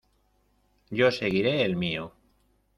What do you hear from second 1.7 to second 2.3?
mío.